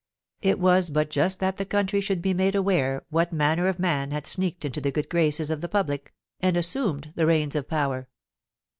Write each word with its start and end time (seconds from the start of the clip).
It 0.41 0.57
was 0.57 0.89
but 0.89 1.11
just 1.11 1.39
that 1.41 1.57
the 1.57 1.63
country 1.65 2.01
should 2.01 2.23
be 2.23 2.33
made 2.33 2.55
aware 2.55 3.03
what 3.11 3.31
manner 3.31 3.67
of 3.67 3.77
man 3.77 4.09
had 4.09 4.25
sneaked 4.25 4.65
into 4.65 4.81
the 4.81 4.89
good 4.89 5.09
graces 5.09 5.51
of 5.51 5.61
the 5.61 5.69
public, 5.69 6.11
and 6.39 6.57
assumed 6.57 7.13
the 7.15 7.27
reins 7.27 7.55
of 7.55 7.67
power. 7.67 8.07